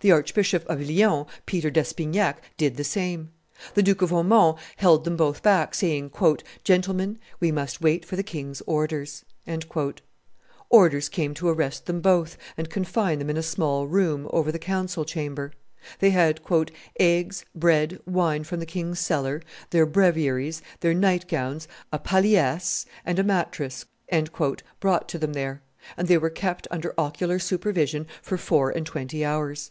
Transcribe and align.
The 0.00 0.10
Archbishop 0.10 0.64
of 0.68 0.80
Lyons, 0.80 1.28
Peter 1.46 1.70
d'Espinac, 1.70 2.42
did 2.56 2.76
the 2.76 2.82
same. 2.82 3.30
The 3.74 3.84
Duke 3.84 4.02
of 4.02 4.10
Aumont 4.12 4.58
held 4.78 5.04
them 5.04 5.16
both 5.16 5.44
back, 5.44 5.76
saying, 5.76 6.10
"Gentlemen, 6.64 7.20
we 7.38 7.52
must 7.52 7.80
wait 7.80 8.04
for 8.04 8.16
the 8.16 8.22
king's 8.24 8.60
orders." 8.66 9.24
Orders 10.68 11.08
came 11.08 11.34
to 11.34 11.48
arrest 11.48 11.86
them 11.86 12.00
both, 12.00 12.36
and 12.56 12.68
confine 12.68 13.20
them 13.20 13.30
in 13.30 13.36
a 13.36 13.44
small 13.44 13.86
room 13.86 14.26
over 14.32 14.50
the 14.50 14.58
council 14.58 15.04
chamber. 15.04 15.52
They 16.00 16.10
had 16.10 16.40
"eggs, 16.98 17.44
bread, 17.54 18.00
wine 18.04 18.42
from 18.42 18.58
the 18.58 18.66
king's 18.66 18.98
cellar, 18.98 19.40
their 19.70 19.86
breviaries, 19.86 20.62
their 20.80 20.94
night 20.94 21.28
gowns, 21.28 21.68
a 21.92 22.00
palliasse, 22.00 22.86
and 23.04 23.20
a 23.20 23.22
mattress," 23.22 23.84
brought 24.80 25.08
to 25.10 25.18
them 25.18 25.34
there; 25.34 25.62
and 25.96 26.08
they 26.08 26.18
were 26.18 26.30
kept 26.30 26.66
under 26.72 26.92
ocular 26.98 27.38
supervision 27.38 28.08
for 28.20 28.36
four 28.36 28.70
and 28.70 28.84
twenty 28.84 29.24
hours. 29.24 29.70